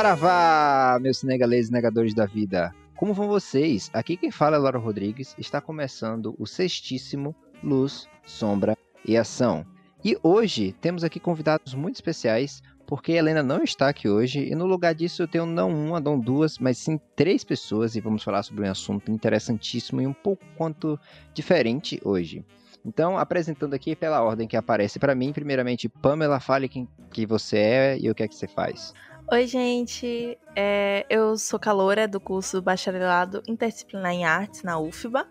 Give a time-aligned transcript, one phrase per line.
[0.00, 2.74] Saravá, meus senegaleses negadores da vida.
[2.96, 3.90] Como vão vocês?
[3.92, 5.34] Aqui quem fala é Laura Rodrigues.
[5.36, 9.62] Está começando o sextíssimo Luz, Sombra e Ação.
[10.02, 14.54] E hoje temos aqui convidados muito especiais, porque a Helena não está aqui hoje, e
[14.54, 18.22] no lugar disso eu tenho não uma, não duas, mas sim três pessoas, e vamos
[18.22, 20.98] falar sobre um assunto interessantíssimo e um pouco quanto
[21.34, 22.42] diferente hoje.
[22.86, 27.58] Então, apresentando aqui pela ordem que aparece para mim, primeiramente, Pamela, fale quem que você
[27.58, 28.94] é e o que é que você faz.
[29.32, 30.36] Oi, gente.
[30.56, 35.24] É, eu sou caloura do curso Bacharelado Interdisciplinar em Artes na UFBA.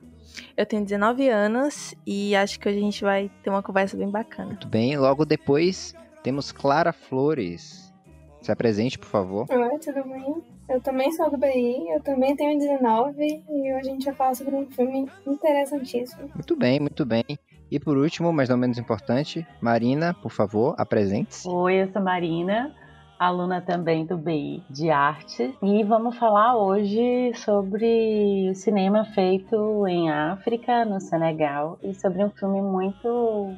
[0.55, 4.09] Eu tenho 19 anos e acho que hoje a gente vai ter uma conversa bem
[4.09, 4.51] bacana.
[4.51, 7.93] Muito bem, logo depois temos Clara Flores.
[8.41, 9.45] Se apresente, por favor.
[9.49, 10.43] Oi, tudo bem?
[10.69, 14.33] Eu também sou do BI, eu também tenho 19 e hoje a gente vai falar
[14.33, 16.29] sobre um filme interessantíssimo.
[16.33, 17.25] Muito bem, muito bem.
[17.69, 21.49] E por último, mas não menos importante, Marina, por favor, apresente-se.
[21.49, 22.73] Oi, eu sou Marina,
[23.19, 30.09] aluna também do BI de arte, e vamos falar hoje sobre o cinema feito em
[30.09, 33.53] África, no Senegal, e sobre um filme muito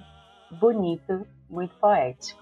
[0.59, 2.42] bonito, muito poético.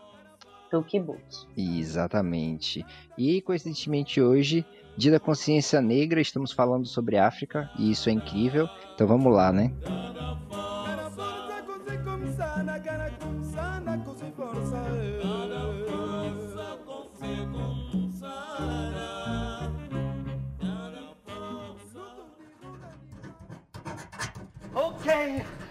[0.72, 1.48] Tukibut.
[1.58, 2.86] Exatamente.
[3.17, 8.67] E coincidentemente hoje, Dia da Consciência Negra, estamos falando sobre África, e isso é incrível.
[8.94, 9.73] Então vamos lá, né?
[12.80, 13.39] Okay,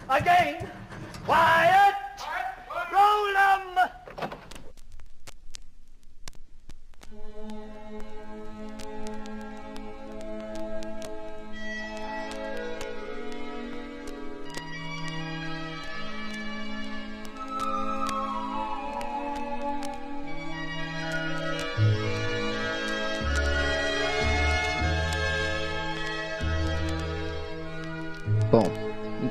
[0.08, 0.66] again,
[1.24, 1.87] quiet, roll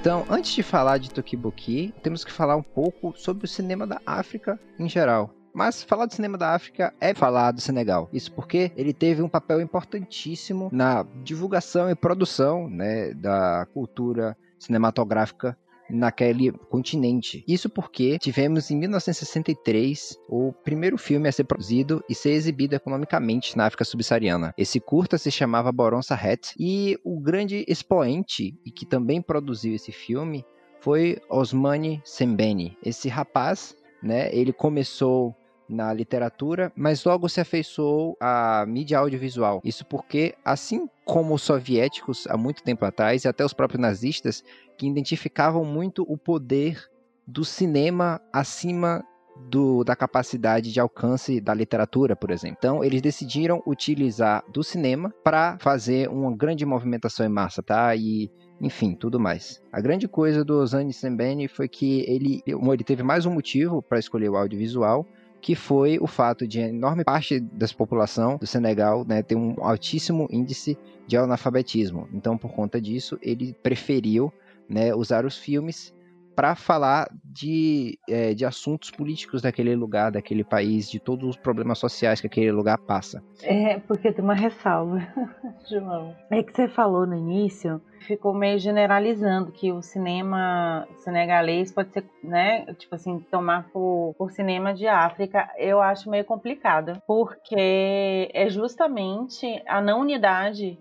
[0.07, 3.99] então antes de falar de Tokiboki, temos que falar um pouco sobre o cinema da
[4.05, 5.35] África em geral.
[5.53, 8.07] Mas falar do cinema da África é falar do Senegal.
[8.13, 15.57] Isso porque ele teve um papel importantíssimo na divulgação e produção né, da cultura cinematográfica
[15.89, 17.43] naquele continente.
[17.47, 23.55] Isso porque tivemos em 1963 o primeiro filme a ser produzido e ser exibido economicamente
[23.57, 24.53] na África subsaariana.
[24.57, 29.91] Esse curta se chamava Boron Sahet e o grande expoente e que também produziu esse
[29.91, 30.45] filme
[30.79, 32.77] foi Osmani Sembene.
[32.83, 35.35] Esse rapaz, né, ele começou
[35.69, 39.61] na literatura, mas logo se afeiçoou à mídia audiovisual.
[39.63, 44.43] Isso porque, assim como os soviéticos há muito tempo atrás, e até os próprios nazistas,
[44.77, 46.89] que identificavam muito o poder
[47.25, 49.03] do cinema acima
[49.49, 52.57] do, da capacidade de alcance da literatura, por exemplo.
[52.57, 57.95] Então, eles decidiram utilizar do cinema para fazer uma grande movimentação em massa, tá?
[57.95, 59.61] E enfim, tudo mais.
[59.71, 63.99] A grande coisa do Ozani Sembene foi que ele, ele teve mais um motivo para
[63.99, 65.05] escolher o audiovisual,
[65.41, 70.27] que foi o fato de enorme parte da população do Senegal né, ter um altíssimo
[70.31, 72.07] índice de analfabetismo.
[72.13, 74.31] Então, por conta disso, ele preferiu
[74.67, 75.93] né, usar os filmes
[76.37, 81.79] para falar de, é, de assuntos políticos daquele lugar, daquele país, de todos os problemas
[81.79, 83.23] sociais que aquele lugar passa.
[83.41, 84.99] É, porque tem uma ressalva,
[85.67, 86.15] João.
[86.29, 92.05] É que você falou no início, ficou meio generalizando que o cinema senegalês pode ser,
[92.23, 98.47] né, tipo assim, tomar por, por cinema de África, eu acho meio complicado, porque é
[98.47, 100.77] justamente a não unidade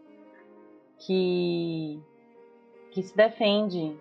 [0.99, 1.99] que,
[2.91, 3.97] que se defende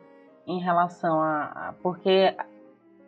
[0.48, 2.36] em relação a, a, porque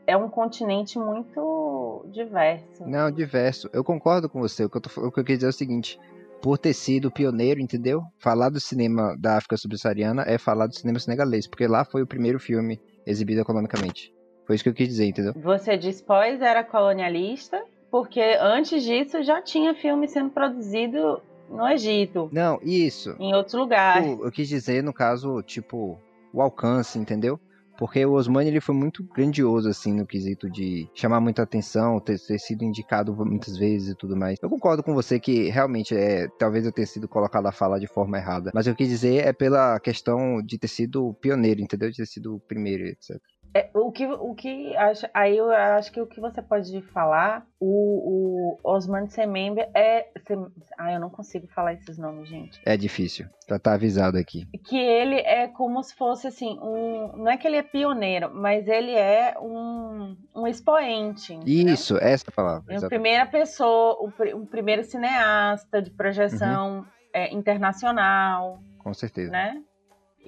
[0.05, 2.85] é um continente muito diverso.
[2.85, 3.69] Não, diverso.
[3.73, 4.65] Eu concordo com você.
[4.65, 5.99] O que eu, tô, o que eu quis dizer é o seguinte:
[6.41, 8.01] por ter sido pioneiro, entendeu?
[8.17, 12.07] Falar do cinema da África subsaariana é falar do cinema senegalês, porque lá foi o
[12.07, 14.13] primeiro filme exibido economicamente.
[14.45, 15.33] Foi isso que eu quis dizer, entendeu?
[15.35, 17.61] Você diz pós era colonialista,
[17.91, 22.29] porque antes disso já tinha filme sendo produzido no Egito.
[22.31, 23.15] Não, isso.
[23.19, 24.07] Em outros lugares.
[24.07, 25.99] Eu, eu quis dizer, no caso, tipo,
[26.33, 27.39] o alcance, entendeu?
[27.77, 32.19] Porque o Osmani ele foi muito grandioso, assim, no quesito de chamar muita atenção, ter,
[32.19, 34.37] ter, sido indicado muitas vezes e tudo mais.
[34.41, 36.27] Eu concordo com você que realmente é.
[36.39, 38.49] Talvez eu tenha sido colocado a fala de forma errada.
[38.53, 41.91] Mas eu quis dizer é pela questão de ter sido pioneiro, entendeu?
[41.91, 43.15] De ter sido o primeiro, etc.
[43.53, 47.45] É, o que, o que acho, aí eu acho que o que você pode falar,
[47.59, 50.07] o, o Osman Semembe é.
[50.27, 50.45] Sem,
[50.77, 52.61] ah, eu não consigo falar esses nomes, gente.
[52.65, 53.27] É difícil.
[53.49, 54.45] Já tá avisado aqui.
[54.65, 57.17] Que ele é como se fosse assim, um.
[57.17, 61.33] Não é que ele é pioneiro, mas ele é um, um expoente.
[61.33, 61.73] entendeu?
[61.73, 62.73] Isso, essa palavra.
[62.73, 69.31] É a primeira pessoa, o, o primeiro cineasta de projeção é, internacional, Com certeza.
[69.31, 69.61] né?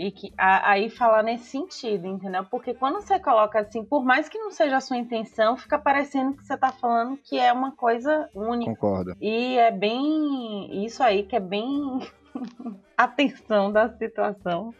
[0.01, 2.46] E que a- aí falar nesse sentido, entendeu?
[2.46, 6.38] Porque quando você coloca assim, por mais que não seja a sua intenção, fica parecendo
[6.38, 8.72] que você tá falando que é uma coisa única.
[8.72, 9.13] Concordo.
[9.19, 12.00] E é bem isso aí que é bem
[12.98, 14.74] atenção da situação.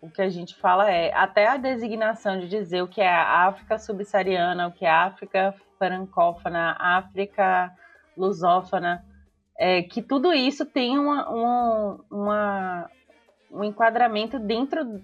[0.00, 3.46] O que a gente fala é até a designação de dizer o que é a
[3.48, 7.70] África subsaariana, o que é a África francófona, África
[8.16, 9.04] lusófona,
[9.58, 12.90] é, que tudo isso tem uma, uma, uma-
[13.50, 15.00] um enquadramento dentro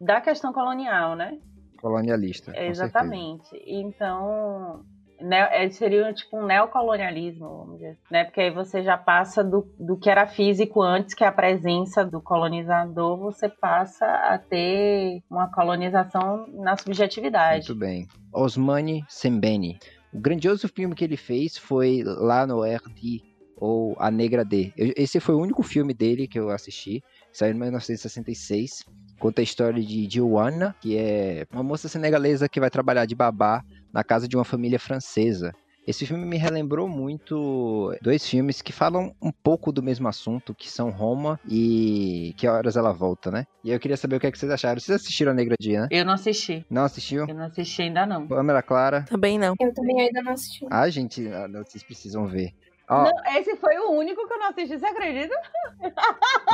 [0.00, 1.38] da questão colonial, né?
[1.80, 2.52] Colonialista.
[2.52, 2.70] certeza.
[2.84, 3.48] Exatamente.
[3.66, 4.84] Então,
[5.20, 8.24] ne- é, seria tipo um neocolonialismo, vamos dizer, né?
[8.24, 12.04] Porque aí você já passa do, do que era físico antes, que é a presença
[12.04, 17.68] do colonizador, você passa a ter uma colonização na subjetividade.
[17.68, 18.06] Muito bem.
[18.32, 19.78] Osmani Sembene.
[20.12, 23.22] O grandioso filme que ele fez foi Lá no RD,
[23.56, 24.72] ou A Negra D.
[24.76, 27.02] Eu- esse foi o único filme dele que eu assisti.
[27.32, 28.84] Saiu em 1966.
[29.18, 33.64] Conta a história de Joanna, que é uma moça senegalesa que vai trabalhar de babá
[33.92, 35.52] na casa de uma família francesa.
[35.88, 40.70] Esse filme me relembrou muito dois filmes que falam um pouco do mesmo assunto, que
[40.70, 43.46] são Roma e Que Horas Ela Volta, né?
[43.64, 44.78] E eu queria saber o que, é que vocês acharam.
[44.78, 45.88] Vocês assistiram A Negra D, né?
[45.90, 46.62] Eu não assisti.
[46.68, 47.26] Não assistiu?
[47.26, 48.28] Eu não assisti ainda não.
[48.28, 49.06] Câmera Clara.
[49.08, 49.54] Também não.
[49.58, 50.66] Eu também ainda não assisti.
[50.70, 52.52] Ah, gente, ah, vocês precisam ver.
[52.90, 55.34] Ó, Não, esse foi o único que eu não assisti, você acredita?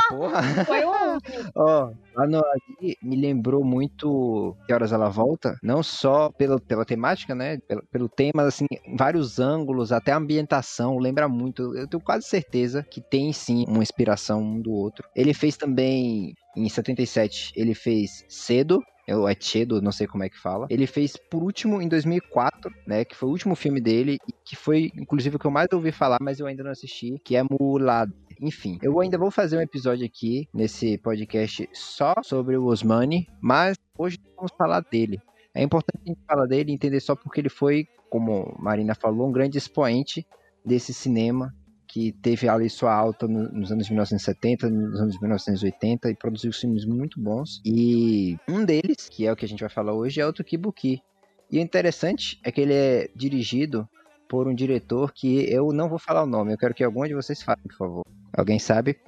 [0.09, 0.41] porra.
[0.67, 1.53] Foi o único.
[1.55, 6.85] Ó, lá no aqui me lembrou muito Que Horas Ela Volta, não só pela, pela
[6.85, 7.59] temática, né?
[7.69, 8.67] Pelo, pelo tema, assim,
[8.97, 11.77] vários ângulos, até a ambientação, lembra muito.
[11.77, 15.09] Eu tenho quase certeza que tem sim uma inspiração um do outro.
[15.15, 20.39] Ele fez também, em 77, ele fez Cedo, é Cedo, não sei como é que
[20.39, 20.67] fala.
[20.71, 24.57] Ele fez por último em 2004, né, que foi o último filme dele e que
[24.57, 27.43] foi inclusive o que eu mais ouvi falar, mas eu ainda não assisti, que é
[27.43, 28.13] Mulado.
[28.41, 33.77] Enfim, eu ainda vou fazer um episódio aqui nesse podcast só sobre o Osmani, mas
[33.97, 35.21] hoje vamos falar dele.
[35.55, 39.29] É importante a gente falar dele e entender só porque ele foi, como Marina falou,
[39.29, 40.27] um grande expoente
[40.65, 41.55] desse cinema
[41.95, 46.85] que teve ali sua alta no- nos anos 1970, nos anos 1980 e produziu filmes
[46.85, 47.61] muito bons.
[47.65, 51.01] E um deles, que é o que a gente vai falar hoje, é o Tukibuki.
[51.49, 53.89] E o interessante é que ele é dirigido
[54.29, 57.15] por um diretor que eu não vou falar o nome, eu quero que algum de
[57.15, 58.03] vocês falem, por favor.
[58.37, 58.99] Alguém sabe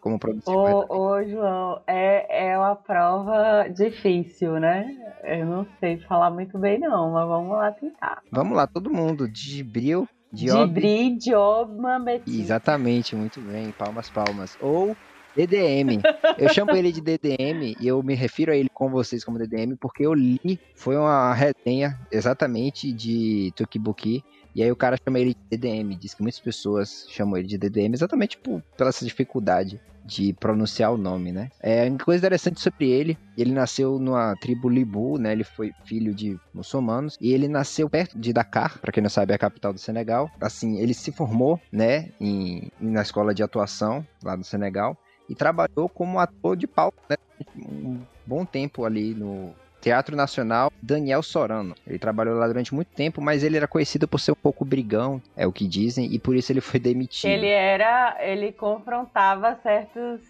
[0.00, 0.48] como produzir?
[0.48, 4.96] Ô, ô, João, é, é uma prova difícil, né?
[5.24, 8.22] Eu não sei falar muito bem, não, mas vamos lá tentar.
[8.32, 9.28] Vamos lá, todo mundo.
[9.28, 10.66] Dibril, Diob.
[10.68, 12.40] Dibri, Diob, Mambetti.
[12.40, 13.72] Exatamente, muito bem.
[13.72, 14.56] Palmas, palmas.
[14.60, 14.96] Ou
[15.36, 16.00] DDM.
[16.38, 19.76] Eu chamo ele de DDM e eu me refiro a ele com vocês como DDM
[19.76, 24.24] porque eu li, foi uma resenha exatamente de Tukibuki.
[24.60, 27.56] E aí o cara chama ele de DDM, diz que muitas pessoas chamam ele de
[27.56, 31.48] DDM exatamente por, pela essa dificuldade de pronunciar o nome, né?
[31.60, 35.32] É, uma coisa interessante sobre ele, ele nasceu numa tribo Libu, né?
[35.32, 39.32] Ele foi filho de muçulmanos e ele nasceu perto de Dakar, para quem não sabe
[39.32, 40.30] é a capital do Senegal.
[40.38, 44.94] Assim, ele se formou, né, em, na escola de atuação lá no Senegal
[45.26, 47.16] e trabalhou como ator de palco, né?
[47.56, 51.74] Um bom tempo ali no Teatro Nacional Daniel Sorano.
[51.86, 55.20] Ele trabalhou lá durante muito tempo, mas ele era conhecido por ser um pouco brigão,
[55.36, 57.30] é o que dizem, e por isso ele foi demitido.
[57.30, 60.20] Ele era, ele confrontava certos,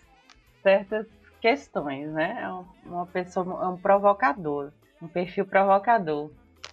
[0.63, 1.07] certas
[1.41, 2.39] questões, né?
[2.43, 6.31] É um- uma pessoa, um provocador, um perfil provocador.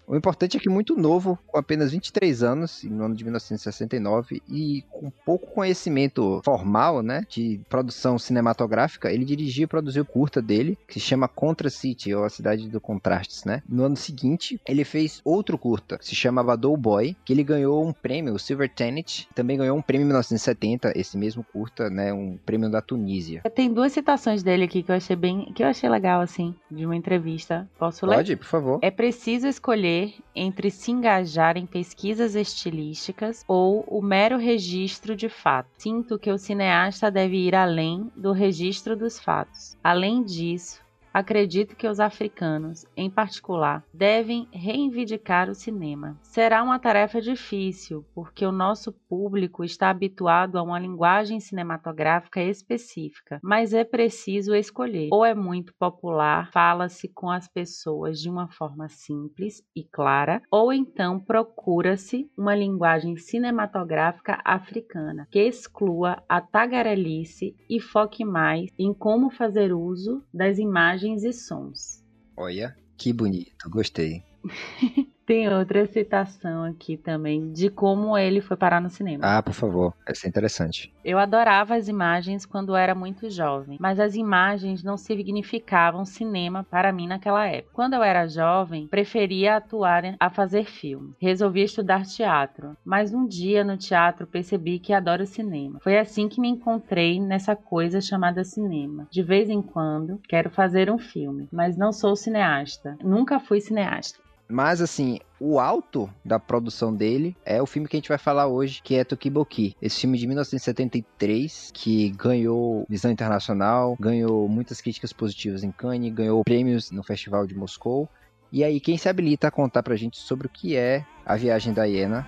[0.08, 4.86] O importante é que muito novo, com apenas 23 anos, no ano de 1969, e
[4.90, 10.78] com pouco conhecimento formal, né, de produção cinematográfica, ele dirigiu e produziu o curta dele,
[10.88, 13.62] que se chama Contra City, ou A Cidade do Contrastes, né?
[13.68, 17.86] No ano seguinte, ele fez outro curta, que se chamava Do Boy, que ele ganhou
[17.86, 22.14] um prêmio, o Silver Tenet, também ganhou um prêmio em 1970, esse mesmo curta, né,
[22.14, 23.42] um prêmio da Tunísia.
[23.54, 26.86] Tem duas citações dele aqui que eu achei bem, que eu achei legal assim, de
[26.86, 27.68] uma entrevista.
[27.78, 28.16] Posso ler?
[28.16, 28.80] Pode, por favor.
[28.82, 29.97] É preciso escolher
[30.36, 35.72] entre se engajar em pesquisas estilísticas ou o mero registro de fatos.
[35.78, 39.76] Sinto que o cineasta deve ir além do registro dos fatos.
[39.84, 40.82] Além disso,
[41.18, 46.16] acredito que os africanos, em particular, devem reivindicar o cinema.
[46.22, 53.40] Será uma tarefa difícil, porque o nosso público está habituado a uma linguagem cinematográfica específica,
[53.42, 55.10] mas é preciso escolher.
[55.12, 60.72] Ou é muito popular, fala-se com as pessoas de uma forma simples e clara, ou
[60.72, 69.32] então procura-se uma linguagem cinematográfica africana que exclua a tagarelice e foque mais em como
[69.32, 72.04] fazer uso das imagens e sons.
[72.36, 74.24] Olha, que bonito, gostei.
[75.28, 79.26] Tem outra citação aqui também de como ele foi parar no cinema.
[79.26, 80.94] Ah, por favor, essa é interessante.
[81.04, 86.94] Eu adorava as imagens quando era muito jovem, mas as imagens não significavam cinema para
[86.94, 87.74] mim naquela época.
[87.74, 91.14] Quando eu era jovem, preferia atuar a fazer filme.
[91.20, 95.82] Resolvi estudar teatro, mas um dia no teatro percebi que adoro cinema.
[95.84, 99.10] Foi assim que me encontrei nessa coisa chamada cinema.
[99.12, 102.98] De vez em quando, quero fazer um filme, mas não sou cineasta.
[103.04, 104.26] Nunca fui cineasta.
[104.50, 108.48] Mas, assim, o alto da produção dele é o filme que a gente vai falar
[108.48, 109.76] hoje, que é Tokiboki.
[109.82, 116.44] Esse filme de 1973, que ganhou visão internacional, ganhou muitas críticas positivas em Cannes, ganhou
[116.44, 118.08] prêmios no Festival de Moscou.
[118.52, 121.74] E aí, quem se habilita a contar pra gente sobre o que é a viagem
[121.74, 122.26] da hiena?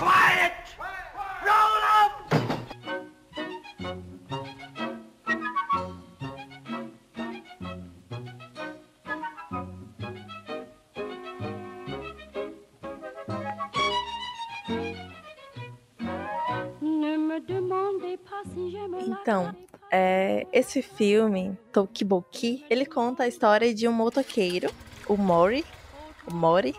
[0.00, 0.54] Quiet!
[1.44, 2.14] Roll up!
[19.06, 19.54] Então,
[19.90, 24.70] é, esse filme, Tokiboki, ele conta a história de um motoqueiro,
[25.06, 25.64] o Mori,
[26.26, 26.74] o Mori,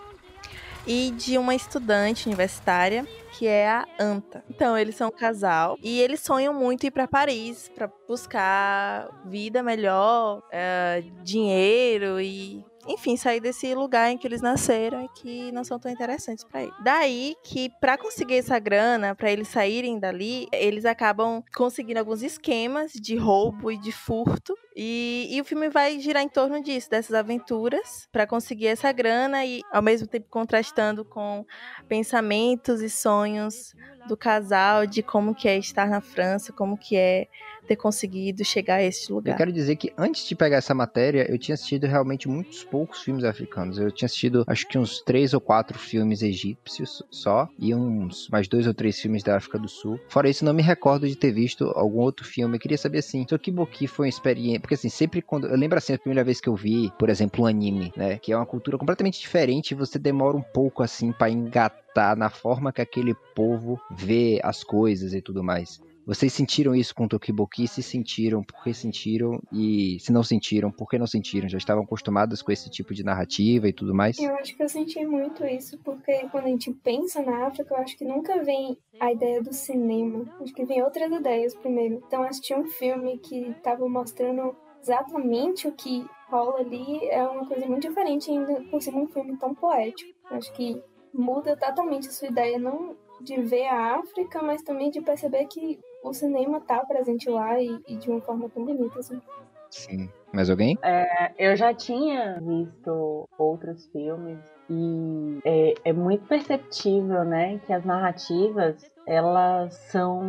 [0.86, 3.06] e de uma estudante universitária
[3.38, 4.44] que é a Anta.
[4.50, 9.64] Então, eles são um casal e eles sonham muito ir para Paris para buscar vida
[9.64, 15.64] melhor, é, dinheiro e enfim, sair desse lugar em que eles nasceram e que não
[15.64, 16.74] são tão interessantes para eles.
[16.84, 22.92] Daí que para conseguir essa grana, para eles saírem dali, eles acabam conseguindo alguns esquemas
[22.94, 24.56] de roubo e de furto.
[24.76, 29.46] E, e o filme vai girar em torno disso, dessas aventuras, para conseguir essa grana
[29.46, 31.46] e ao mesmo tempo contrastando com
[31.88, 33.76] pensamentos e sonhos
[34.08, 37.28] do casal de como que é estar na França, como que é
[37.68, 39.32] ter conseguido chegar a esse lugar.
[39.32, 43.02] Eu quero dizer que antes de pegar essa matéria, eu tinha assistido realmente muitos poucos
[43.02, 43.78] filmes africanos.
[43.78, 48.48] Eu tinha assistido acho que uns três ou quatro filmes egípcios só, e uns mais
[48.48, 50.00] dois ou três filmes da África do Sul.
[50.10, 52.56] Fora isso, não me recordo de ter visto algum outro filme.
[52.56, 54.60] Eu queria saber assim, Tokiboki foi uma experiência.
[54.60, 55.48] Porque assim, sempre quando.
[55.48, 58.18] Eu lembro assim, a primeira vez que eu vi, por exemplo, um anime, né?
[58.18, 62.72] Que é uma cultura completamente diferente, você demora um pouco assim para engatar na forma
[62.72, 65.80] que aquele povo vê as coisas e tudo mais.
[66.06, 67.68] Vocês sentiram isso com Tokiboki?
[67.68, 69.40] Se sentiram, por que sentiram?
[69.52, 71.48] E se não sentiram, por que não sentiram?
[71.48, 74.18] Já estavam acostumadas com esse tipo de narrativa e tudo mais?
[74.18, 77.78] Eu acho que eu senti muito isso, porque quando a gente pensa na África, eu
[77.78, 80.26] acho que nunca vem a ideia do cinema.
[80.42, 82.02] Acho que vem outras ideias primeiro.
[82.06, 87.66] Então, assistir um filme que estava mostrando exatamente o que rola ali é uma coisa
[87.68, 90.12] muito diferente, ainda por cima um filme tão poético.
[90.32, 90.82] Acho que
[91.14, 95.80] muda totalmente a sua ideia, não de ver a África, mas também de perceber que
[96.04, 99.22] o cinema tá presente lá e, e de uma forma tão bonita, assim.
[99.70, 100.10] Sim.
[100.34, 100.78] Mais alguém?
[100.82, 104.40] É, eu já tinha visto outros filmes
[104.70, 110.24] e é, é, muito perceptível, né, que as narrativas elas são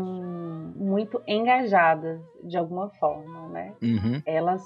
[0.75, 3.75] muito engajadas de alguma forma, né?
[3.83, 4.23] Uhum.
[4.25, 4.65] Elas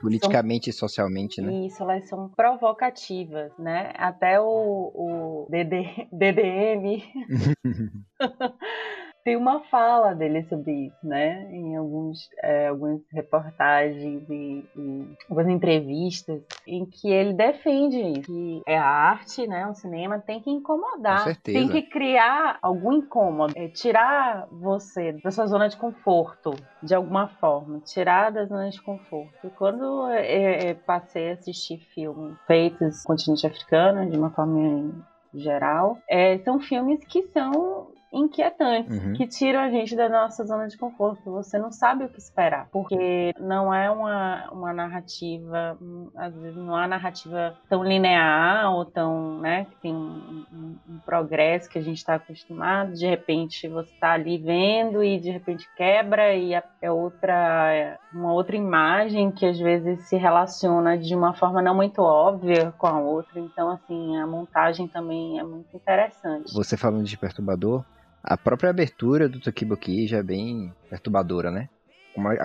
[0.00, 0.76] Politicamente são...
[0.76, 1.66] e socialmente, né?
[1.66, 3.92] Isso, elas são provocativas, né?
[3.96, 4.46] Até o,
[4.94, 7.02] o DD, DDM
[9.28, 11.46] tem uma fala dele sobre isso, né?
[11.52, 18.62] Em alguns, é, algumas reportagens e, e, algumas entrevistas em que ele defende isso, que
[18.66, 19.66] é a arte, né?
[19.66, 25.46] O cinema tem que incomodar, tem que criar algum incômodo, é, tirar você da sua
[25.46, 29.46] zona de conforto de alguma forma, tirar da zona de conforto.
[29.46, 34.90] E quando é, passei a assistir filmes feitos no continente africano de uma forma
[35.34, 39.12] geral, é, são filmes que são inquietantes, Uhum.
[39.14, 41.30] que tiram a gente da nossa zona de conforto.
[41.32, 45.76] Você não sabe o que esperar, porque não é uma, uma narrativa,
[46.16, 50.78] às vezes não é uma narrativa tão linear ou tão, né, que tem um, um-
[50.88, 55.30] um progresso que a gente está acostumado, de repente você está ali vendo e de
[55.30, 61.34] repente quebra e é outra uma outra imagem que às vezes se relaciona de uma
[61.34, 63.38] forma não muito óbvia com a outra.
[63.38, 66.52] Então, assim, a montagem também é muito interessante.
[66.54, 67.84] Você falando de perturbador,
[68.22, 71.68] a própria abertura do Tokiboki já é bem perturbadora, né?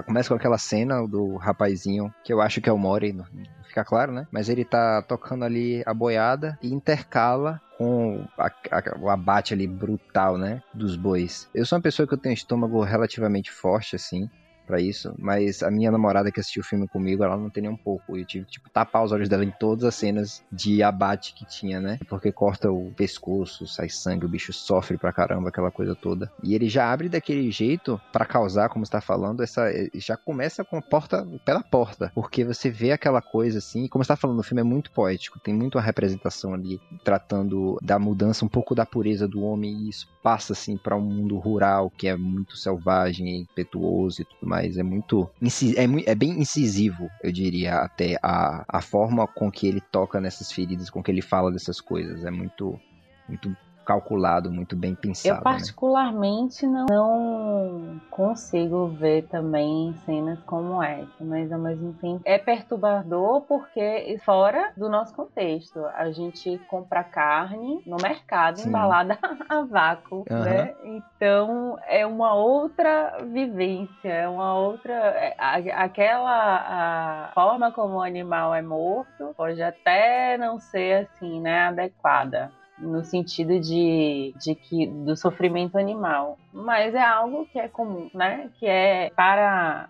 [0.05, 3.25] Começa com aquela cena do rapazinho, que eu acho que é o Mori, não
[3.67, 4.27] fica claro, né?
[4.31, 9.65] Mas ele tá tocando ali a boiada e intercala com a, a, o abate ali
[9.65, 10.61] brutal, né?
[10.73, 11.49] Dos bois.
[11.55, 14.29] Eu sou uma pessoa que eu tenho um estômago relativamente forte, assim
[14.65, 17.71] para isso, mas a minha namorada que assistiu o filme comigo, ela não tem nem
[17.71, 18.17] um pouco.
[18.17, 21.45] Eu tive que, tipo, tapar os olhos dela em todas as cenas de abate que
[21.45, 21.99] tinha, né?
[22.07, 26.31] Porque corta o pescoço, sai sangue, o bicho sofre pra caramba, aquela coisa toda.
[26.43, 30.77] E ele já abre daquele jeito para causar, como está falando, essa já começa com
[30.77, 34.61] a porta pela porta, porque você vê aquela coisa assim, como está falando, o filme
[34.61, 39.27] é muito poético, tem muito a representação ali tratando da mudança um pouco da pureza
[39.27, 44.21] do homem e isso passa assim para um mundo rural que é muito selvagem, impetuoso
[44.21, 44.52] e tudo mais.
[44.61, 45.29] É muito.
[45.75, 50.51] É, é bem incisivo, eu diria, até a, a forma com que ele toca nessas
[50.51, 52.23] feridas, com que ele fala dessas coisas.
[52.23, 52.79] É muito.
[53.27, 55.29] Muito calculado, muito bem pensado.
[55.29, 55.41] Eu né?
[55.41, 56.85] particularmente né?
[56.89, 64.19] não, não, consigo ver também cenas como essa, mas ao mesmo tempo é perturbador porque
[64.23, 68.69] fora do nosso contexto, a gente compra carne no mercado Sim.
[68.69, 69.17] embalada
[69.49, 70.39] a vácuo, uhum.
[70.39, 70.73] né?
[70.83, 75.35] Então é uma outra vivência, é uma outra é,
[75.73, 82.51] aquela a forma como o animal é morto pode até não ser assim, né, adequada
[82.83, 88.49] no sentido de, de que do sofrimento animal, mas é algo que é comum, né?
[88.59, 89.89] Que é para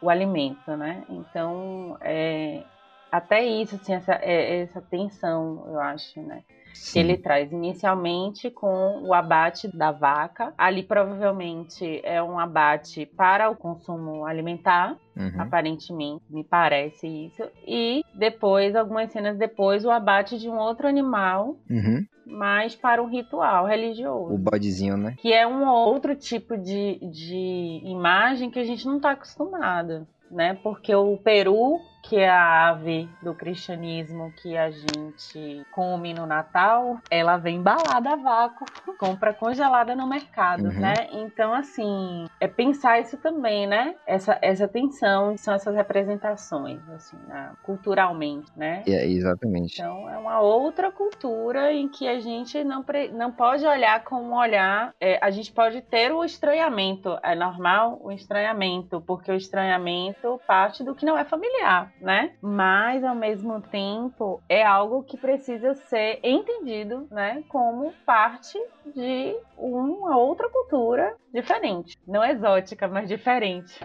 [0.00, 1.04] o alimento, né?
[1.08, 2.62] Então, é,
[3.10, 6.42] até isso, assim, essa, é, essa tensão, eu acho, né?
[6.74, 7.00] Sim.
[7.00, 10.52] ele traz inicialmente com o abate da vaca.
[10.58, 15.40] Ali provavelmente é um abate para o consumo alimentar, uhum.
[15.40, 17.42] aparentemente, me parece isso.
[17.66, 21.56] E depois, algumas cenas depois, o abate de um outro animal.
[21.70, 22.04] Uhum.
[22.26, 24.34] Mas para um ritual religioso.
[24.34, 25.14] O bodezinho, né?
[25.18, 30.54] Que é um outro tipo de, de imagem que a gente não está acostumado, né?
[30.62, 36.98] Porque o Peru que é a ave do cristianismo que a gente come no Natal,
[37.10, 38.66] ela vem embalada a vácuo,
[38.98, 40.80] compra congelada no mercado, uhum.
[40.80, 40.94] né?
[41.12, 43.94] Então, assim, é pensar isso também, né?
[44.06, 47.52] Essa, essa tensão, são essas representações, assim, né?
[47.62, 48.82] culturalmente, né?
[48.86, 49.80] É, exatamente.
[49.80, 54.34] Então, é uma outra cultura em que a gente não, não pode olhar com um
[54.34, 60.38] olhar, é, a gente pode ter o estranhamento, é normal o estranhamento, porque o estranhamento
[60.46, 62.34] parte do que não é familiar né?
[62.40, 68.58] Mas ao mesmo tempo é algo que precisa ser entendido, né, como parte
[68.94, 73.80] de uma outra cultura diferente, não exótica, mas diferente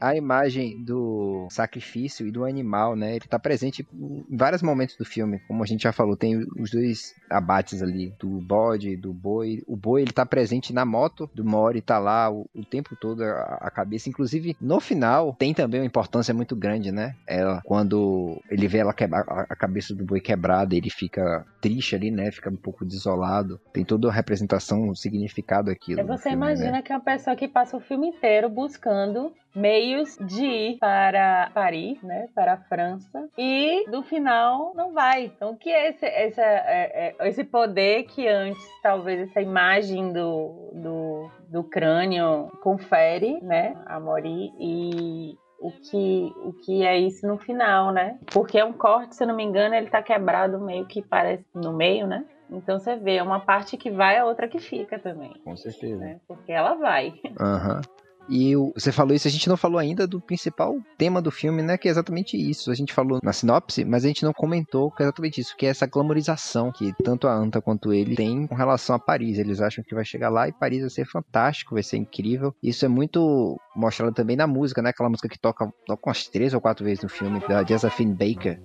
[0.00, 3.16] a imagem do sacrifício e do animal, né?
[3.16, 6.70] Ele tá presente em vários momentos do filme, como a gente já falou, tem os
[6.70, 9.62] dois abates ali, do bode, do boi.
[9.66, 13.22] O boi, ele tá presente na moto do Mori, tá lá o, o tempo todo
[13.22, 14.08] a, a, cabeça.
[14.08, 17.14] Inclusive, no final, tem também uma importância muito grande, né?
[17.26, 21.94] Ela, quando ele vê ela quebrar, a, a cabeça do boi quebrada, ele fica triste
[21.94, 22.30] ali, né?
[22.30, 23.60] Fica um pouco desolado.
[23.72, 26.04] Tem toda a representação, um significado aquilo.
[26.06, 26.82] Você filme, imagina né?
[26.82, 32.00] que é uma pessoa que passa o filme inteiro buscando meios de ir para Paris,
[32.02, 35.24] né, para a França, e no final não vai.
[35.24, 40.12] Então, o que é esse, esse, é, é, esse poder que antes, talvez, essa imagem
[40.12, 47.26] do, do, do crânio confere, né, a Mori, e o que, o que é isso
[47.26, 48.18] no final, né?
[48.26, 51.44] Porque é um corte, se eu não me engano, ele tá quebrado meio que parece
[51.54, 52.26] no meio, né?
[52.50, 55.32] Então você vê, é uma parte que vai, a outra que fica também.
[55.42, 55.96] Com certeza.
[55.96, 56.20] Né?
[56.28, 57.14] Porque ela vai.
[57.40, 57.76] Aham.
[57.76, 58.05] Uhum.
[58.28, 61.78] E você falou isso, a gente não falou ainda do principal tema do filme, né?
[61.78, 62.70] Que é exatamente isso.
[62.70, 65.66] A gente falou na sinopse, mas a gente não comentou que é exatamente isso, que
[65.66, 69.38] é essa glamorização que tanto a Anta quanto ele tem com relação a Paris.
[69.38, 72.54] Eles acham que vai chegar lá e Paris vai ser fantástico, vai ser incrível.
[72.62, 74.90] Isso é muito mostrado também na música, né?
[74.90, 78.60] Aquela música que toca, toca umas três ou quatro vezes no filme, da Josephine Baker.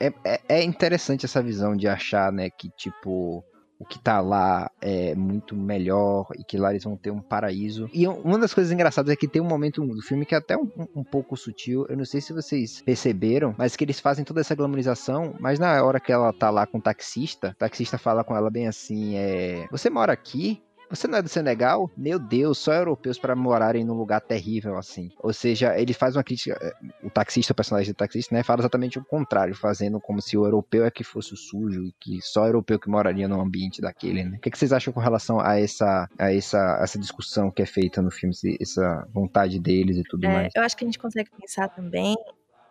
[0.00, 3.44] É, é, é interessante essa visão de achar, né, que tipo
[3.84, 7.88] o que tá lá é muito melhor e que lá eles vão ter um paraíso.
[7.92, 10.56] E uma das coisas engraçadas é que tem um momento do filme que é até
[10.56, 14.40] um, um, pouco sutil, eu não sei se vocês perceberam, mas que eles fazem toda
[14.40, 18.24] essa glamorização, mas na hora que ela tá lá com o taxista, o taxista fala
[18.24, 19.66] com ela bem assim, é...
[19.70, 20.62] Você mora aqui?
[20.90, 21.90] Você não é do Senegal?
[21.96, 25.10] Meu Deus, só europeus para morarem num lugar terrível assim.
[25.20, 26.58] Ou seja, ele faz uma crítica.
[26.60, 28.42] eh, O taxista, o personagem do taxista, né?
[28.42, 31.92] Fala exatamente o contrário, fazendo como se o europeu é que fosse o sujo e
[32.00, 34.36] que só europeu que moraria num ambiente daquele, né?
[34.36, 37.66] O que, que vocês acham com relação a essa, a essa, essa discussão que é
[37.66, 40.52] feita no filme, essa vontade deles e tudo É, mais?
[40.54, 42.16] eu acho que a gente consegue pensar também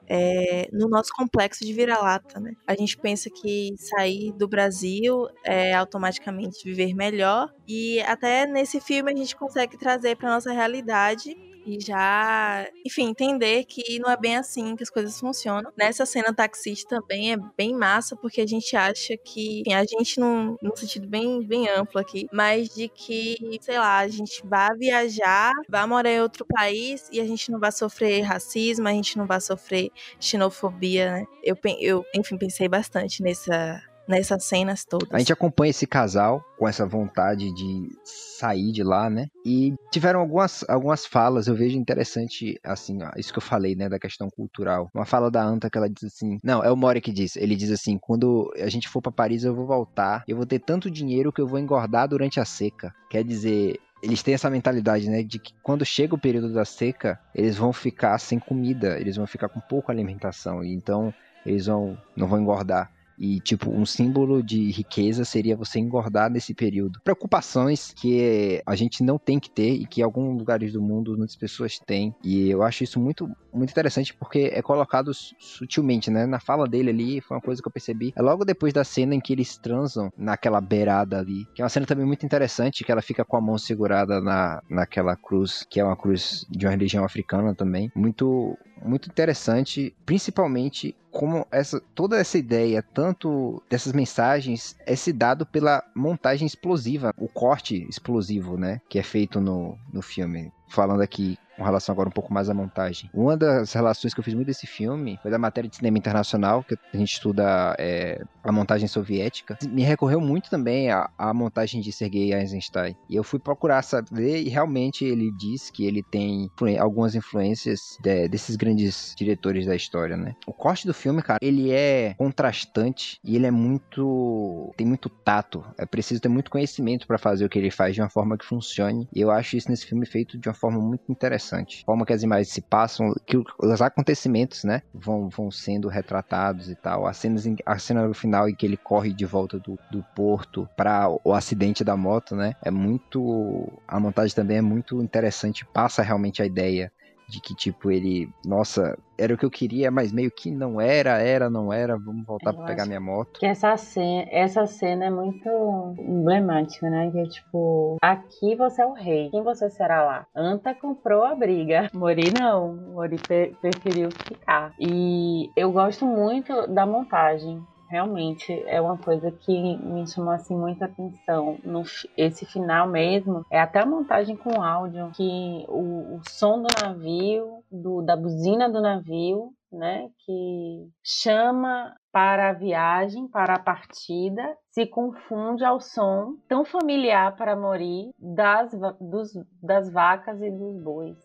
[0.07, 2.53] é, no nosso complexo de vira-lata, né?
[2.67, 9.11] A gente pensa que sair do Brasil é automaticamente viver melhor e até nesse filme
[9.11, 11.35] a gente consegue trazer para nossa realidade
[11.65, 15.71] e já, enfim, entender que não é bem assim que as coisas funcionam.
[15.77, 20.19] Nessa cena taxista também é bem massa porque a gente acha que, enfim, a gente
[20.19, 24.69] num, num sentido bem, bem amplo aqui, mas de que, sei lá, a gente vai
[24.77, 29.17] viajar, vai morar em outro país e a gente não vai sofrer racismo, a gente
[29.17, 31.25] não vai sofrer xenofobia, né?
[31.43, 35.09] Eu, eu enfim, pensei bastante nessa, nessas cenas todas.
[35.11, 39.27] A gente acompanha esse casal com essa vontade de sair de lá, né?
[39.45, 43.99] E tiveram algumas, algumas falas, eu vejo interessante, assim, isso que eu falei, né, da
[43.99, 44.89] questão cultural.
[44.93, 47.35] Uma fala da Anta que ela diz assim: Não, é o Mori que diz.
[47.35, 50.59] Ele diz assim: Quando a gente for pra Paris, eu vou voltar, eu vou ter
[50.59, 52.93] tanto dinheiro que eu vou engordar durante a seca.
[53.09, 53.79] Quer dizer.
[54.01, 57.71] Eles têm essa mentalidade, né, de que quando chega o período da seca, eles vão
[57.71, 61.13] ficar sem comida, eles vão ficar com pouca alimentação, e então
[61.45, 62.91] eles vão não vão engordar.
[63.17, 66.99] E, tipo, um símbolo de riqueza seria você engordar nesse período.
[67.03, 71.17] Preocupações que a gente não tem que ter e que em alguns lugares do mundo
[71.17, 72.13] muitas pessoas têm.
[72.23, 76.25] E eu acho isso muito, muito interessante porque é colocado su- sutilmente, né?
[76.25, 78.13] Na fala dele ali, foi uma coisa que eu percebi.
[78.15, 81.45] É logo depois da cena em que eles transam naquela beirada ali.
[81.55, 84.61] Que é uma cena também muito interessante, que ela fica com a mão segurada na,
[84.69, 87.89] naquela cruz, que é uma cruz de uma religião africana também.
[87.95, 95.45] Muito, muito interessante, principalmente como essa toda essa ideia, tanto dessas mensagens, é se dado
[95.45, 100.51] pela montagem explosiva, o corte explosivo, né, que é feito no, no filme.
[100.67, 103.09] Falando aqui com relação agora um pouco mais à montagem.
[103.13, 106.63] Uma das relações que eu fiz muito desse filme foi da matéria de cinema internacional,
[106.63, 109.57] que a gente estuda é, a montagem soviética.
[109.69, 112.95] Me recorreu muito também à, à montagem de Sergei Eisenstein.
[113.09, 118.27] E eu fui procurar saber e realmente ele diz que ele tem algumas influências de-
[118.27, 120.33] desses grandes diretores da história, né?
[120.47, 125.63] O corte do filme, cara, ele é contrastante e ele é muito tem muito tato.
[125.77, 128.45] É preciso ter muito conhecimento para fazer o que ele faz de uma forma que
[128.45, 129.07] funcione.
[129.13, 131.42] E eu acho isso nesse filme feito de uma forma muito interessante.
[131.83, 136.69] A forma que as imagens se passam, que os acontecimentos, né, vão, vão sendo retratados
[136.69, 137.05] e tal.
[137.07, 140.03] As cenas em- a cena no final em que ele corre de volta do, do
[140.15, 142.53] porto para o acidente da moto, né?
[142.63, 146.91] É muito a montagem também é muito interessante, passa realmente a ideia
[147.33, 151.17] de que tipo ele, nossa, era o que eu queria, mas meio que não era,
[151.17, 153.39] era, não era, vamos voltar para pegar minha moto.
[153.39, 155.49] Que essa cena, essa cena é muito
[155.97, 157.09] emblemática, né?
[157.09, 160.27] Que é tipo, aqui você é o rei, quem você será lá?
[160.35, 163.17] Anta comprou a briga, Mori não, Mori
[163.59, 164.73] preferiu ficar.
[164.79, 167.63] E eu gosto muito da montagem.
[167.93, 171.59] Realmente é uma coisa que me chamou assim muita atenção.
[171.63, 171.83] No,
[172.17, 177.63] esse final mesmo, é até a montagem com áudio, que o, o som do navio,
[177.71, 184.87] do, da buzina do navio, né, que chama para a viagem, para a partida, se
[184.87, 191.17] confunde ao som tão familiar para Mori das, dos- das vacas e dos bois,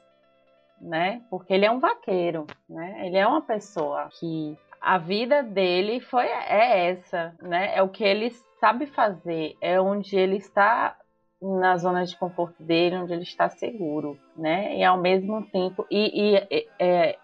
[0.79, 1.23] né?
[1.31, 3.07] Porque ele é um vaqueiro, né?
[3.07, 7.75] Ele é uma pessoa que a vida dele foi é essa, né?
[7.77, 10.97] É o que ele sabe fazer, é onde ele está
[11.41, 14.77] na zona de conforto dele, onde ele está seguro, né?
[14.77, 17.19] E ao mesmo tempo e, e- é,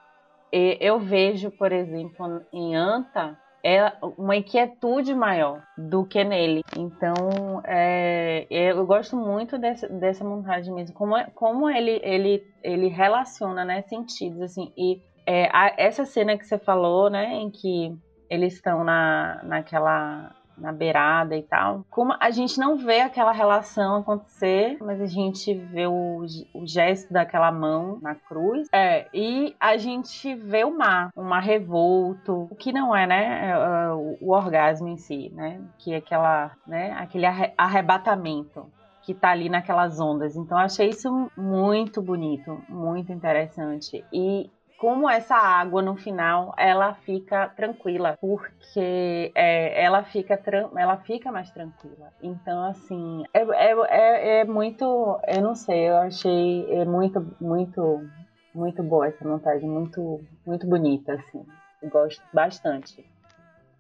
[0.53, 6.61] eu vejo, por exemplo, em Anta é uma inquietude maior do que nele.
[6.77, 12.89] Então, é, eu gosto muito dessa, dessa montagem mesmo, como, é- como ele, ele, ele
[12.89, 17.95] relaciona, né, sentidos, assim, e é, a- essa cena que você falou, né, em que
[18.29, 21.85] eles estão na, naquela na beirada e tal.
[21.91, 27.13] Como a gente não vê aquela relação acontecer, mas a gente vê o, o gesto
[27.13, 28.69] daquela mão na cruz.
[28.73, 33.47] É, e a gente vê o mar, um mar revolto, o que não é, né,
[33.47, 38.73] é, é, o, o orgasmo em si, né, que é aquela, né, aquele arre- arrebatamento
[39.03, 40.35] que tá ali naquelas ondas.
[40.37, 44.07] Então achei isso muito bonito, muito interessante.
[44.13, 50.41] E como essa água no final ela fica tranquila porque é, ela fica
[50.77, 52.13] ela fica mais tranquila.
[52.23, 58.07] Então assim é, é, é, é muito eu não sei eu achei é muito muito
[58.55, 61.45] muito boa essa montagem muito muito bonita assim.
[61.83, 63.05] Eu gosto bastante.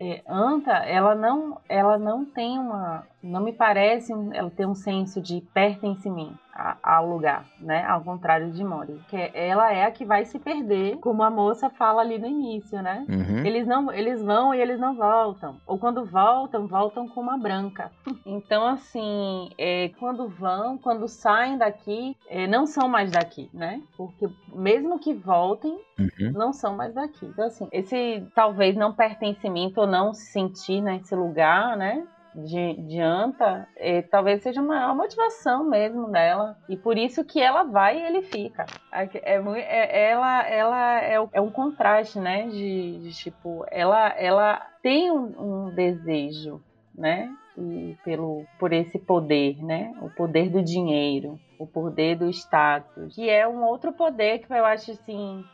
[0.00, 5.20] É, Anta ela não ela não tem uma não me parece ela ter um senso
[5.20, 6.38] de pertencimento
[6.82, 7.84] ao lugar, né?
[7.84, 11.68] Ao contrário de Mori, que ela é a que vai se perder, como a moça
[11.68, 13.04] fala ali no início, né?
[13.08, 13.44] Uhum.
[13.44, 17.90] Eles não, eles vão e eles não voltam, ou quando voltam, voltam com uma branca.
[18.24, 23.82] Então assim, é, quando vão, quando saem daqui, é, não são mais daqui, né?
[23.96, 26.32] Porque mesmo que voltem, Uhum.
[26.32, 27.24] não são mais daqui.
[27.26, 32.04] Então assim, esse talvez não pertencimento ou não se sentir nesse lugar, né?
[32.34, 36.56] De, de Anta, é, talvez seja uma, uma, motivação mesmo dela.
[36.68, 38.66] E por isso que ela vai e ele fica.
[38.92, 42.48] É, é, ela ela é, é, um contraste, né?
[42.48, 46.60] De, de, tipo, ela, ela tem um, um desejo,
[46.94, 47.30] né?
[47.56, 49.92] E pelo, por esse poder, né?
[50.02, 54.64] O poder do dinheiro, o poder do status, que é um outro poder que eu
[54.64, 55.44] acho assim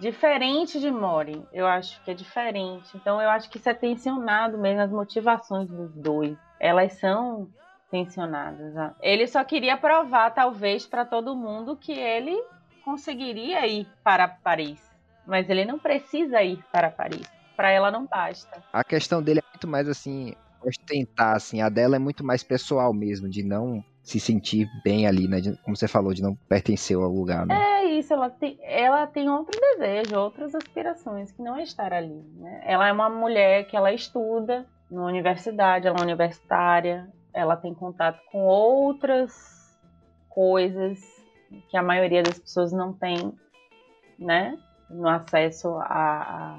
[0.00, 1.42] diferente de Mori.
[1.52, 2.96] Eu acho que é diferente.
[2.96, 6.36] Então eu acho que isso é tensionado mesmo as motivações dos dois.
[6.58, 7.48] Elas são
[7.90, 8.74] tensionadas.
[8.74, 8.94] Né?
[9.00, 12.36] Ele só queria provar, talvez, para todo mundo que ele
[12.84, 14.80] conseguiria ir para Paris.
[15.26, 17.26] Mas ele não precisa ir para Paris.
[17.56, 18.62] Para ela não basta.
[18.72, 21.62] A questão dele é muito mais assim, ostentar, assim.
[21.62, 25.40] A dela é muito mais pessoal mesmo, de não se sentir bem ali, né?
[25.40, 27.54] De, como você falou, de não pertencer ao lugar, né?
[27.54, 32.22] É isso, ela tem, ela tem outro desejo, outras aspirações, que não é estar ali,
[32.36, 32.62] né?
[32.66, 38.20] Ela é uma mulher que ela estuda na universidade, ela é universitária, ela tem contato
[38.30, 39.32] com outras
[40.28, 41.00] coisas
[41.70, 43.32] que a maioria das pessoas não tem,
[44.18, 44.58] né?
[44.90, 46.58] No acesso a,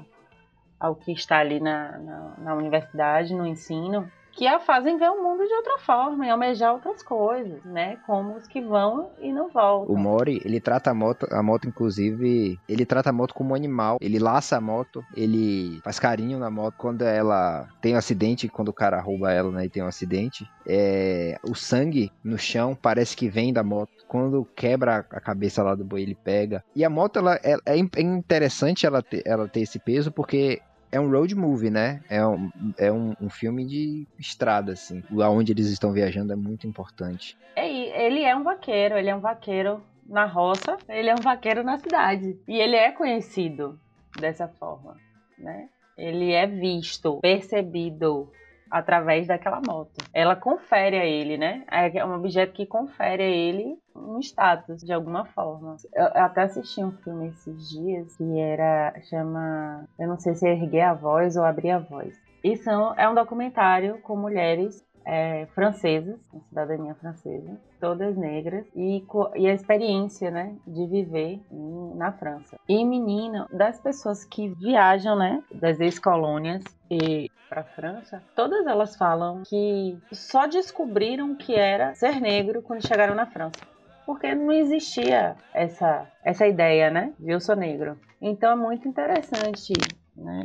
[0.78, 5.22] ao que está ali na, na, na universidade, no ensino que a fazem ver o
[5.22, 7.96] mundo de outra forma e almejar outras coisas, né?
[8.06, 9.94] Como os que vão e não voltam.
[9.94, 13.54] O Mori, ele trata a moto, a moto inclusive, ele trata a moto como um
[13.54, 13.96] animal.
[14.00, 18.68] Ele laça a moto, ele faz carinho na moto quando ela tem um acidente, quando
[18.68, 20.46] o cara rouba ela, né, e tem um acidente.
[20.66, 23.90] É, o sangue no chão parece que vem da moto.
[24.06, 26.62] Quando quebra a cabeça lá do boi, ele pega.
[26.74, 30.60] E a moto, ela, é, é interessante ela ter, ela ter esse peso, porque
[30.96, 32.00] é um road movie, né?
[32.08, 35.02] É um, é um, um, filme de estrada, assim.
[35.22, 37.36] Aonde eles estão viajando é muito importante.
[37.54, 37.68] É,
[38.06, 41.78] ele é um vaqueiro, ele é um vaqueiro na roça, ele é um vaqueiro na
[41.78, 42.38] cidade.
[42.48, 43.78] E ele é conhecido
[44.18, 44.96] dessa forma,
[45.38, 45.68] né?
[45.96, 48.30] Ele é visto, percebido,
[48.70, 50.04] através daquela moto.
[50.12, 51.64] Ela confere a ele, né?
[51.70, 55.76] É um objeto que confere a ele um status de alguma forma.
[55.94, 60.52] Eu até assisti um filme esses dias que era chama, eu não sei se é
[60.52, 62.14] erguer a voz ou abrir a voz.
[62.44, 69.04] Isso é um documentário com mulheres é, francesas, com cidadania francesa, todas negras, e,
[69.36, 72.58] e a experiência, né, de viver em, na França.
[72.68, 79.44] E menina, das pessoas que viajam, né, das ex-colônias e para França, todas elas falam
[79.46, 83.60] que só descobriram que era ser negro quando chegaram na França.
[84.04, 87.12] Porque não existia essa, essa ideia, né?
[87.18, 87.98] De eu sou negro.
[88.20, 89.72] Então é muito interessante,
[90.16, 90.44] né?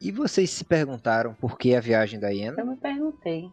[0.00, 2.60] E vocês se perguntaram por que a viagem da hiena?
[2.60, 3.50] Eu me perguntei.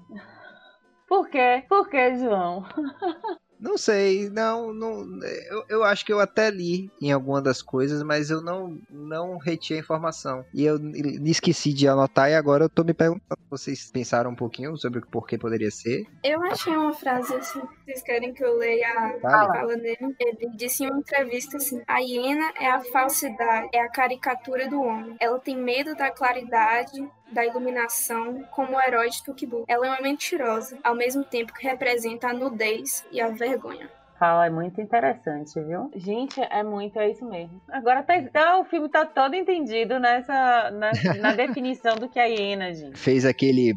[1.07, 1.63] Por quê?
[1.67, 2.65] Por que, João?
[3.63, 8.03] Não sei, não, não eu, eu acho que eu até li em alguma das coisas,
[8.03, 10.43] mas eu não não reti a informação.
[10.53, 14.35] E eu me esqueci de anotar e agora eu tô me perguntando, vocês pensaram um
[14.35, 16.05] pouquinho sobre o porquê poderia ser?
[16.21, 20.13] Eu achei uma frase assim, vocês querem que eu leia a fala dele?
[20.19, 24.81] Ele disse em uma entrevista assim: "A hiena é a falsidade, é a caricatura do
[24.81, 25.15] homem.
[25.21, 27.01] Ela tem medo da claridade,
[27.33, 29.65] da iluminação como o herói de Tukibu.
[29.67, 33.89] Ela é uma mentirosa, ao mesmo tempo que representa a nudez e a vergonha.
[34.17, 35.91] Fala, é muito interessante, viu?
[35.95, 37.59] Gente, é muito, é isso mesmo.
[37.69, 42.29] Agora tá, tá o filme tá todo entendido nessa, na, na definição do que é
[42.29, 42.97] hiena, gente.
[42.97, 43.75] Fez aquele.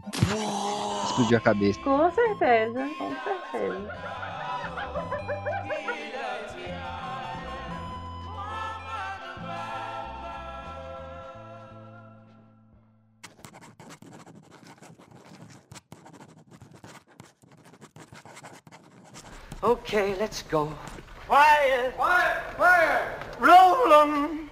[1.04, 1.80] explodiu a cabeça.
[1.80, 4.25] Com certeza, com certeza.
[19.66, 20.72] Okay, let's go.
[21.26, 21.96] Quiet!
[21.96, 22.36] Quiet!
[22.54, 23.02] Quiet!
[23.40, 24.50] Roll 'em!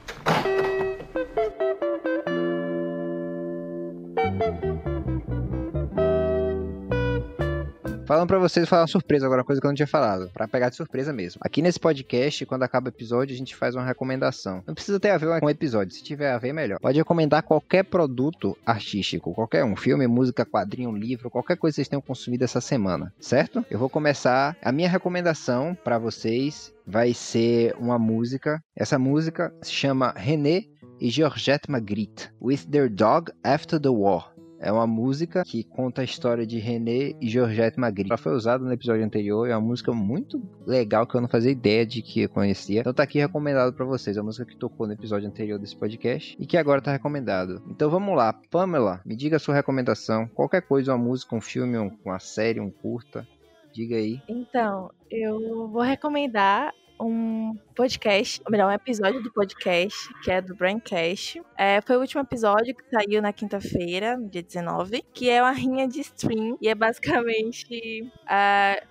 [8.07, 10.69] Falando para vocês falar uma surpresa agora, coisa que eu não tinha falado, para pegar
[10.69, 11.40] de surpresa mesmo.
[11.43, 14.62] Aqui nesse podcast, quando acaba o episódio, a gente faz uma recomendação.
[14.67, 16.79] Não precisa ter a ver com o episódio, se tiver a ver, melhor.
[16.81, 21.88] Pode recomendar qualquer produto artístico, qualquer um, filme, música, quadrinho, livro, qualquer coisa que vocês
[21.88, 23.64] tenham consumido essa semana, certo?
[23.71, 28.62] Eu vou começar a minha recomendação para vocês vai ser uma música.
[28.77, 30.64] Essa música se chama René
[31.01, 34.34] e Georgette Magritte, With Their Dog After the War.
[34.64, 38.11] É uma música que conta a história de René e Georgette Magritte.
[38.11, 41.53] Ela foi usada no episódio anterior, é uma música muito legal que eu não fazia
[41.53, 42.81] ideia de que eu conhecia.
[42.81, 45.77] Então tá aqui recomendado para vocês, é a música que tocou no episódio anterior desse
[45.77, 47.62] podcast e que agora tá recomendado.
[47.68, 50.27] Então vamos lá, Pamela, me diga a sua recomendação.
[50.29, 53.29] Qualquer coisa, uma música, um filme, uma série, um curta.
[53.70, 54.22] Diga aí.
[54.27, 60.55] Então, eu vou recomendar um podcast, ou melhor, um episódio do podcast, que é do
[60.55, 61.43] Braincast.
[61.57, 65.89] É, foi o último episódio que saiu na quinta-feira, dia 19, que é uma rinha
[65.89, 68.83] de stream, e é basicamente é,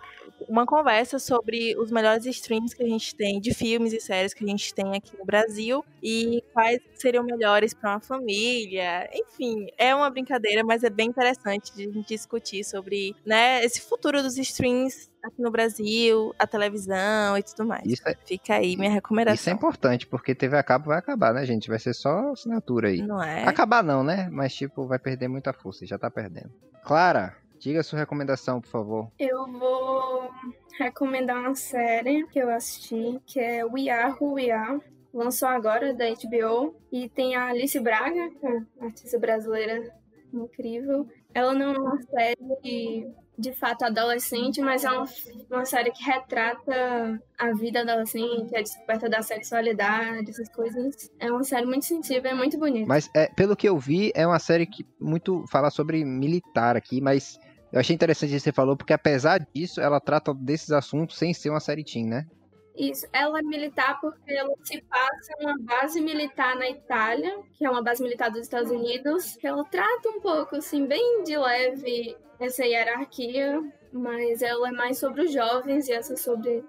[0.47, 4.43] uma conversa sobre os melhores streams que a gente tem de filmes e séries que
[4.43, 9.09] a gente tem aqui no Brasil e quais seriam melhores para uma família.
[9.13, 13.81] Enfim, é uma brincadeira, mas é bem interessante de a gente discutir sobre né, esse
[13.81, 17.83] futuro dos streams aqui no Brasil, a televisão e tudo mais.
[18.05, 19.35] É, Fica aí minha recomendação.
[19.35, 21.69] Isso é importante, porque TV a cabo vai acabar, né, gente?
[21.69, 23.01] Vai ser só assinatura aí.
[23.01, 23.43] Não é?
[23.47, 24.27] Acabar não, né?
[24.31, 26.51] Mas, tipo, vai perder muita força, já tá perdendo.
[26.83, 29.11] Clara, Diga a sua recomendação, por favor.
[29.17, 30.29] Eu vou
[30.77, 34.81] recomendar uma série que eu assisti, que é We Are Who We Are.
[35.13, 36.75] Lançou agora da HBO.
[36.91, 39.95] E tem a Alice Braga, é artista brasileira
[40.33, 41.07] incrível.
[41.33, 43.07] Ela não é uma série
[43.37, 49.21] de fato adolescente, mas é uma, série que retrata a vida adolescente, a descoberta da
[49.21, 51.11] sexualidade, essas coisas.
[51.19, 52.87] É uma série muito sensível, é muito bonita.
[52.87, 57.01] Mas é, pelo que eu vi, é uma série que muito fala sobre militar aqui,
[57.01, 57.39] mas
[57.71, 61.33] eu achei interessante isso que você falou, porque apesar disso, ela trata desses assuntos sem
[61.33, 62.27] ser uma série teen, né?
[62.75, 67.69] Isso, ela é militar porque ela se passa uma base militar na Itália, que é
[67.69, 72.17] uma base militar dos Estados Unidos, que ela trata um pouco, assim, bem de leve
[72.39, 76.63] essa hierarquia, mas ela é mais sobre os jovens e essa sobre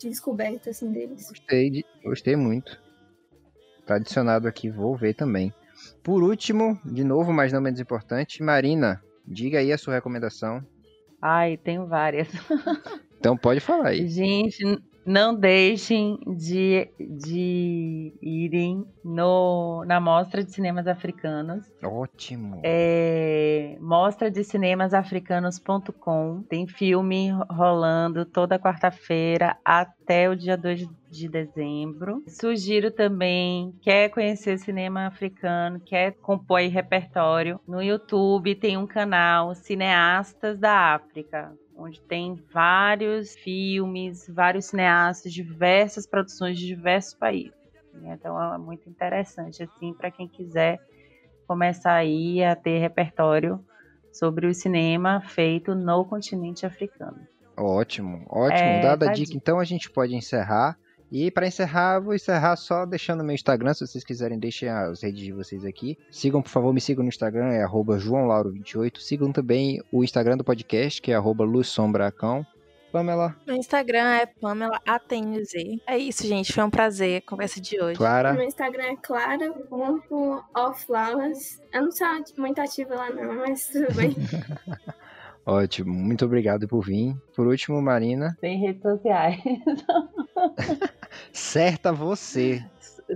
[0.00, 1.28] descoberta, assim, deles.
[1.28, 2.80] Gostei, de, gostei muito.
[3.84, 5.52] Tá adicionado aqui, vou ver também.
[6.02, 10.64] Por último, de novo, mas não menos importante, Marina, Diga aí a sua recomendação.
[11.22, 12.28] Ai, tenho várias.
[13.20, 14.08] Então pode falar aí.
[14.08, 14.64] Gente,
[15.04, 21.66] não deixem de, de irem no, na Mostra de Cinemas Africanos.
[21.82, 22.60] Ótimo!
[22.62, 26.42] É, mostra de cinemasafricanos.com.
[26.48, 32.22] Tem filme rolando toda quarta-feira até o dia 2 de dezembro.
[32.28, 40.58] Sugiro também, quer conhecer cinema africano, quer compor repertório, no YouTube tem um canal Cineastas
[40.58, 47.58] da África onde tem vários filmes, vários cineastas, diversas produções de diversos países.
[48.04, 50.78] Então é muito interessante assim para quem quiser
[51.46, 53.58] começar aí a ter repertório
[54.12, 57.18] sobre o cinema feito no continente africano.
[57.56, 58.68] Ótimo, ótimo.
[58.70, 60.76] É, Dada a dica, então a gente pode encerrar.
[61.10, 65.20] E para encerrar, vou encerrar só deixando meu Instagram, se vocês quiserem, deixem as redes
[65.20, 65.98] de vocês aqui.
[66.10, 68.98] Sigam, por favor, me sigam no Instagram, é joãolauro28.
[68.98, 72.46] Sigam também o Instagram do podcast, que é luzsombracão.
[72.92, 73.34] Pamela.
[73.46, 75.80] Meu Instagram é Pamela ATNZ.
[75.86, 76.52] É isso, gente.
[76.52, 77.96] Foi um prazer a conversa de hoje.
[77.96, 78.32] Clara.
[78.32, 81.62] Meu Instagram é clara.offlowers.
[81.72, 84.16] Eu não sou muito ativa lá, não, mas tudo bem.
[85.46, 87.14] Ótimo, muito obrigado por vir.
[87.34, 88.36] Por último, Marina.
[88.40, 89.40] Tem redes sociais.
[91.32, 92.64] Certa você.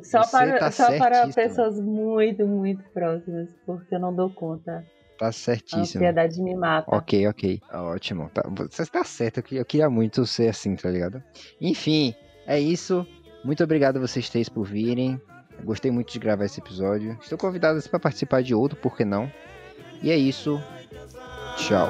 [0.03, 4.85] Só, você para, tá só para pessoas muito, muito próximas, porque eu não dou conta.
[5.19, 5.81] Tá certíssimo.
[5.81, 6.95] A ansiedade me mata.
[6.95, 7.61] Ok, ok.
[7.73, 8.29] Ótimo.
[8.35, 9.43] Tá, você tá certo.
[9.53, 11.23] Eu queria muito ser assim, tá ligado?
[11.61, 12.15] Enfim,
[12.47, 13.07] é isso.
[13.45, 15.21] Muito obrigado a vocês três por virem.
[15.63, 17.17] Gostei muito de gravar esse episódio.
[17.23, 19.31] Estou convidado para participar de outro, por que não?
[20.03, 20.61] E é isso.
[21.57, 21.89] Tchau.